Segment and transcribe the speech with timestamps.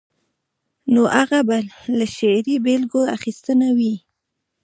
[0.93, 1.57] نو هغه به
[1.97, 3.95] له شعري بېلګو اخیستنه وي.